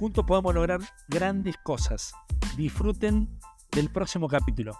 [0.00, 2.14] Juntos podemos lograr grandes cosas.
[2.56, 3.28] Disfruten
[3.70, 4.72] del próximo capítulo.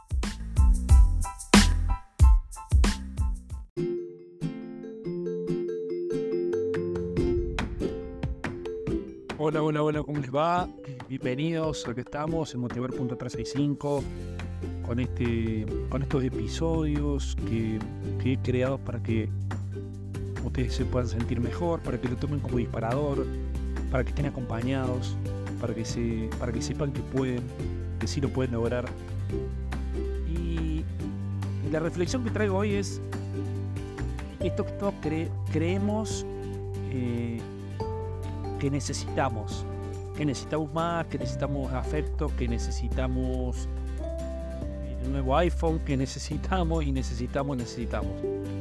[9.36, 10.66] Hola, hola, hola, ¿cómo les va?
[11.06, 14.02] Bienvenidos, aquí estamos en Motivar.365
[14.86, 17.78] con, este, con estos episodios que,
[18.22, 19.28] que he creado para que
[20.42, 23.26] ustedes se puedan sentir mejor, para que lo tomen como disparador,
[23.90, 25.16] para que estén acompañados,
[25.60, 27.42] para que, se, para que sepan que pueden,
[27.98, 28.86] que sí lo pueden lograr.
[30.28, 30.84] Y
[31.70, 33.00] la reflexión que traigo hoy es
[34.40, 34.94] esto que todos
[35.52, 36.24] creemos
[36.90, 37.40] eh,
[38.58, 39.64] que necesitamos,
[40.16, 43.68] que necesitamos más, que necesitamos afecto, que necesitamos
[45.02, 48.12] el nuevo iPhone, que necesitamos y necesitamos, necesitamos.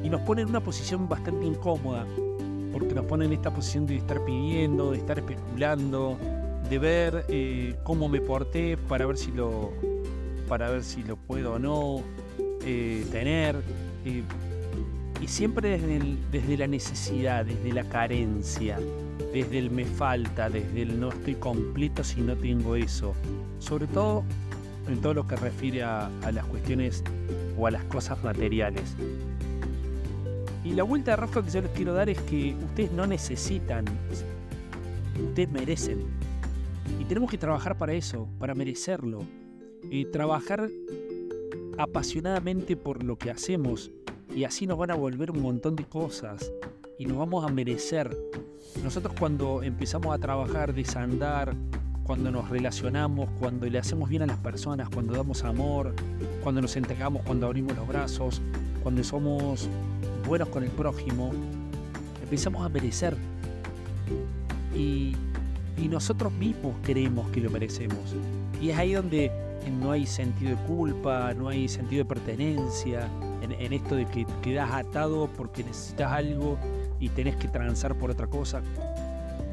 [0.04, 2.06] Y nos pone en una posición bastante incómoda,
[2.72, 6.18] porque nos pone en esta posición de estar pidiendo, de estar especulando,
[6.70, 9.72] de ver eh, cómo me porté para ver si lo,
[10.48, 12.02] para ver si lo puedo o no
[12.66, 13.56] eh, tener.
[14.06, 14.24] Eh,
[15.22, 15.78] y siempre
[16.32, 18.80] desde, la necesidad, desde la carencia,
[19.34, 23.14] desde el me falta, desde el no estoy completo si no tengo eso.
[23.60, 24.24] Sobre todo
[24.88, 27.04] en todo lo que refiere a las cuestiones
[27.58, 28.96] o a las cosas materiales.
[30.70, 33.86] Y la vuelta de rosca que yo les quiero dar es que ustedes no necesitan,
[35.20, 36.06] ustedes merecen
[37.00, 39.24] y tenemos que trabajar para eso, para merecerlo.
[39.90, 40.70] Y trabajar
[41.80, 43.90] apasionadamente por lo que hacemos.
[44.36, 46.52] Y así nos van a volver un montón de cosas.
[47.00, 48.16] Y nos vamos a merecer.
[48.84, 51.56] Nosotros cuando empezamos a trabajar, desandar,
[52.04, 55.96] cuando nos relacionamos, cuando le hacemos bien a las personas, cuando damos amor,
[56.44, 58.42] cuando nos entregamos, cuando abrimos los brazos,
[58.84, 59.68] cuando somos
[60.30, 61.32] buenos con el prójimo,
[62.24, 63.18] empezamos a merecer.
[64.74, 65.16] Y
[65.82, 68.16] y nosotros mismos creemos que lo merecemos.
[68.62, 69.32] Y es ahí donde
[69.80, 73.08] no hay sentido de culpa, no hay sentido de pertenencia,
[73.42, 76.58] en, esto de que quedas atado porque necesitas algo
[77.00, 78.62] y tenés que transar por otra cosa.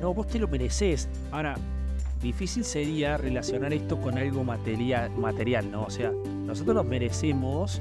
[0.01, 1.09] No, vos te lo mereces.
[1.31, 1.57] Ahora,
[2.21, 5.85] difícil sería relacionar esto con algo material, material, ¿no?
[5.85, 7.81] O sea, nosotros lo merecemos,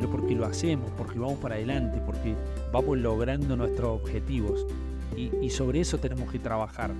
[0.00, 2.34] pero porque lo hacemos, porque vamos para adelante, porque
[2.72, 4.66] vamos logrando nuestros objetivos.
[5.16, 6.92] y sobre eso tenemos que trabajar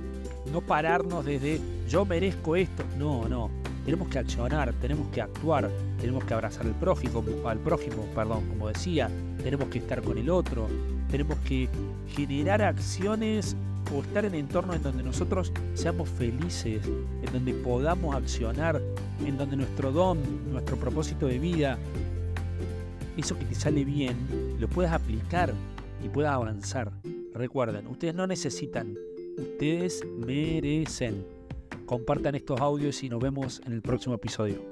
[0.53, 2.85] no pararnos desde yo merezco esto.
[2.99, 3.51] No, no.
[3.85, 8.69] Tenemos que accionar, tenemos que actuar, tenemos que abrazar al prójimo, al prójimo, perdón, como
[8.69, 9.11] decía,
[9.43, 10.69] tenemos que estar con el otro,
[11.11, 11.69] tenemos que
[12.09, 13.57] generar acciones
[13.93, 18.81] o estar en entornos en donde nosotros seamos felices, en donde podamos accionar,
[19.27, 20.19] en donde nuestro don,
[20.53, 21.79] nuestro propósito de vida,
[23.17, 24.17] eso que te sale bien,
[24.59, 25.53] lo puedas aplicar
[26.05, 26.93] y puedas avanzar.
[27.35, 28.97] Recuerden, ustedes no necesitan
[29.41, 31.25] ustedes merecen.
[31.87, 34.63] Compartan estos audios y nos vemos en el próximo episodio.